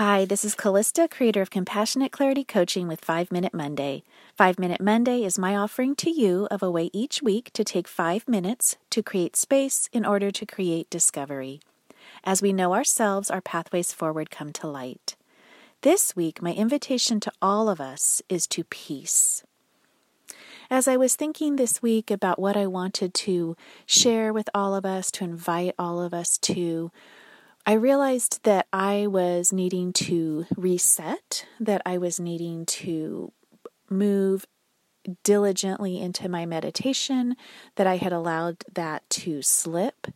[0.00, 4.02] Hi, this is Callista, creator of Compassionate Clarity Coaching with 5 Minute Monday.
[4.34, 7.86] 5 Minute Monday is my offering to you of a way each week to take
[7.86, 11.60] 5 minutes to create space in order to create discovery.
[12.24, 15.16] As we know ourselves, our pathways forward come to light.
[15.82, 19.44] This week, my invitation to all of us is to peace.
[20.70, 23.54] As I was thinking this week about what I wanted to
[23.84, 26.90] share with all of us, to invite all of us to,
[27.66, 33.32] I realized that I was needing to reset, that I was needing to
[33.88, 34.46] move
[35.22, 37.36] diligently into my meditation,
[37.76, 40.06] that I had allowed that to slip,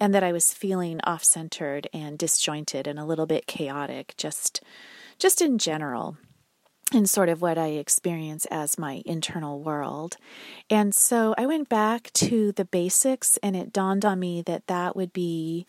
[0.00, 4.62] and that I was feeling off centered and disjointed and a little bit chaotic, just,
[5.18, 6.16] just in general.
[6.90, 10.16] In sort of what I experience as my internal world.
[10.70, 14.96] And so I went back to the basics, and it dawned on me that that
[14.96, 15.66] would be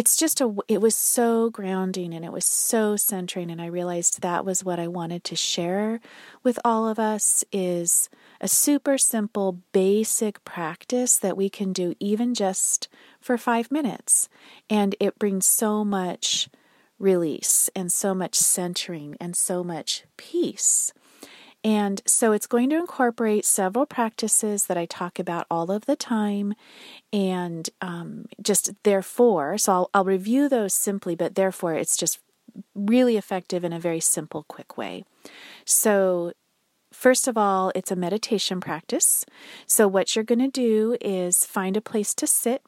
[0.00, 4.22] it's just a it was so grounding and it was so centering and i realized
[4.22, 6.00] that was what i wanted to share
[6.42, 8.08] with all of us is
[8.40, 12.88] a super simple basic practice that we can do even just
[13.20, 14.28] for 5 minutes.
[14.70, 16.48] And it brings so much
[16.98, 20.92] release and so much centering and so much peace
[21.62, 25.96] and so it's going to incorporate several practices that I talk about all of the
[25.96, 26.54] time.
[27.12, 32.18] And um, just therefore, so I'll, I'll review those simply, but therefore it's just
[32.74, 35.04] really effective in a very simple, quick way.
[35.64, 36.32] So
[36.92, 39.24] First of all, it's a meditation practice.
[39.64, 42.62] So, what you're going to do is find a place to sit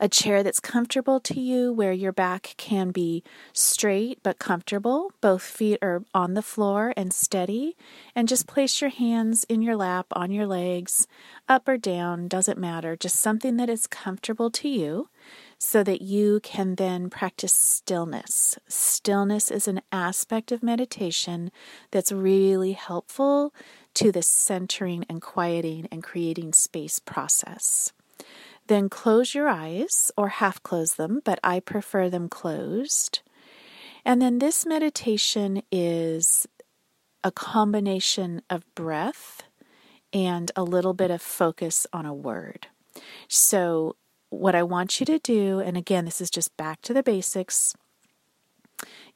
[0.00, 5.12] a chair that's comfortable to you where your back can be straight but comfortable.
[5.20, 7.76] Both feet are on the floor and steady.
[8.14, 11.06] And just place your hands in your lap, on your legs,
[11.48, 12.96] up or down, doesn't matter.
[12.96, 15.08] Just something that is comfortable to you
[15.58, 18.58] so that you can then practice stillness.
[18.66, 21.52] Stillness is an aspect of meditation
[21.90, 23.52] that's really helpful
[23.92, 27.92] to the centering and quieting and creating space process.
[28.70, 33.20] Then close your eyes or half close them, but I prefer them closed.
[34.04, 36.46] And then this meditation is
[37.24, 39.42] a combination of breath
[40.12, 42.68] and a little bit of focus on a word.
[43.26, 43.96] So,
[44.28, 47.74] what I want you to do, and again, this is just back to the basics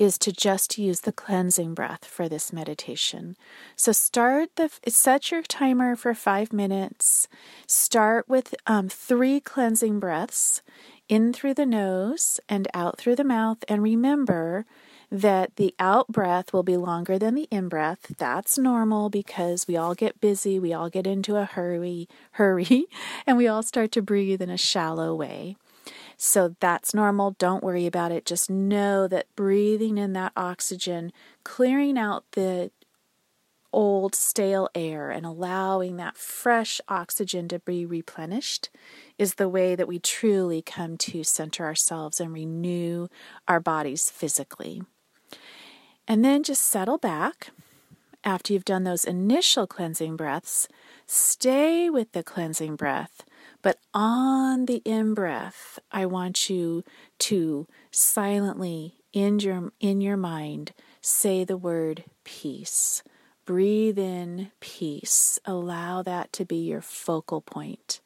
[0.00, 3.36] is to just use the cleansing breath for this meditation.
[3.76, 7.28] So start the set your timer for five minutes.
[7.66, 10.62] Start with um, three cleansing breaths
[11.10, 14.64] in through the nose and out through the mouth, and remember
[15.12, 18.14] that the out breath will be longer than the in breath.
[18.16, 22.86] That's normal because we all get busy, we all get into a hurry, hurry,
[23.26, 25.56] and we all start to breathe in a shallow way.
[26.22, 27.30] So that's normal.
[27.38, 28.26] Don't worry about it.
[28.26, 31.14] Just know that breathing in that oxygen,
[31.44, 32.70] clearing out the
[33.72, 38.68] old stale air and allowing that fresh oxygen to be replenished
[39.16, 43.08] is the way that we truly come to center ourselves and renew
[43.48, 44.82] our bodies physically.
[46.06, 47.48] And then just settle back
[48.24, 50.68] after you've done those initial cleansing breaths.
[51.06, 53.24] Stay with the cleansing breath
[53.62, 56.84] but on the in breath, I want you
[57.20, 63.02] to silently in your in your mind say the word peace.
[63.44, 65.38] Breathe in peace.
[65.44, 68.00] Allow that to be your focal point.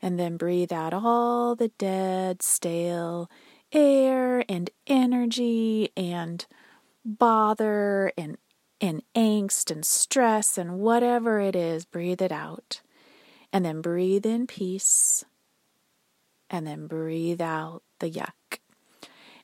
[0.00, 3.30] And then breathe out all the dead, stale
[3.72, 6.44] air and energy and
[7.04, 8.36] bother and
[8.80, 12.80] and angst and stress and whatever it is, breathe it out.
[13.52, 15.24] And then breathe in peace.
[16.48, 18.58] And then breathe out the yuck.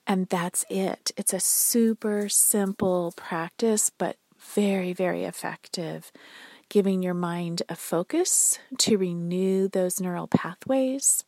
[0.07, 1.13] And that's it.
[1.17, 6.11] It's a super simple practice, but very, very effective.
[6.71, 11.25] Giving your mind a focus to renew those neural pathways,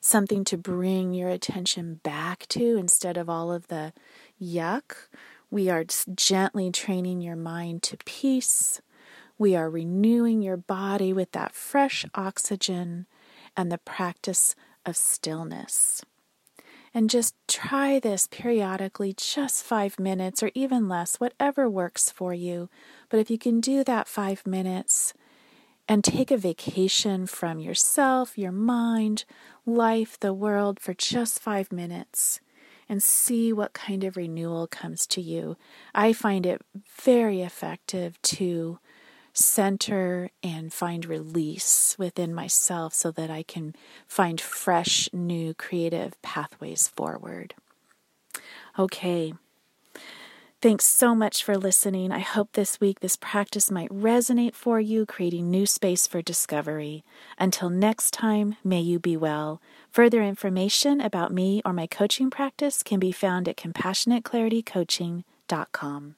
[0.00, 3.92] something to bring your attention back to instead of all of the
[4.40, 5.08] yuck.
[5.48, 5.84] We are
[6.14, 8.80] gently training your mind to peace,
[9.40, 13.06] we are renewing your body with that fresh oxygen
[13.56, 14.54] and the practice
[14.84, 16.02] of stillness.
[16.92, 22.68] And just try this periodically, just five minutes or even less, whatever works for you.
[23.08, 25.14] But if you can do that five minutes
[25.88, 29.24] and take a vacation from yourself, your mind,
[29.64, 32.40] life, the world for just five minutes
[32.90, 35.56] and see what kind of renewal comes to you,
[35.94, 36.60] I find it
[37.00, 38.78] very effective to
[39.32, 43.74] center and find release within myself so that I can
[44.06, 47.54] find fresh, new, creative pathways forward.
[48.78, 49.32] Okay.
[50.62, 52.12] Thanks so much for listening.
[52.12, 57.02] I hope this week this practice might resonate for you, creating new space for discovery.
[57.38, 59.62] Until next time, may you be well.
[59.90, 66.14] Further information about me or my coaching practice can be found at compassionateclaritycoaching.com.